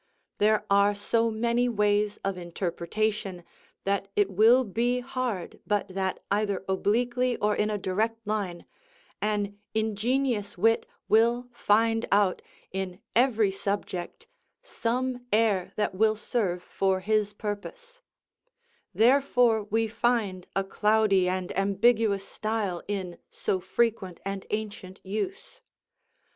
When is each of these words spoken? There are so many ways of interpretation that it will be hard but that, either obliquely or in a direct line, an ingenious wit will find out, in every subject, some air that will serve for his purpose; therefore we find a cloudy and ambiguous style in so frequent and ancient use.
There 0.39 0.65
are 0.67 0.95
so 0.95 1.29
many 1.29 1.69
ways 1.69 2.17
of 2.25 2.35
interpretation 2.35 3.43
that 3.83 4.07
it 4.15 4.31
will 4.31 4.63
be 4.63 4.99
hard 5.01 5.59
but 5.67 5.89
that, 5.89 6.23
either 6.31 6.65
obliquely 6.67 7.37
or 7.37 7.55
in 7.55 7.69
a 7.69 7.77
direct 7.77 8.25
line, 8.25 8.65
an 9.21 9.59
ingenious 9.75 10.57
wit 10.57 10.87
will 11.07 11.49
find 11.51 12.07
out, 12.11 12.41
in 12.71 12.99
every 13.15 13.51
subject, 13.51 14.25
some 14.63 15.27
air 15.31 15.71
that 15.75 15.93
will 15.93 16.15
serve 16.15 16.63
for 16.63 17.01
his 17.01 17.31
purpose; 17.31 18.01
therefore 18.95 19.65
we 19.65 19.87
find 19.87 20.47
a 20.55 20.63
cloudy 20.63 21.29
and 21.29 21.55
ambiguous 21.55 22.27
style 22.27 22.81
in 22.87 23.19
so 23.29 23.59
frequent 23.59 24.19
and 24.25 24.47
ancient 24.49 24.99
use. 25.05 25.61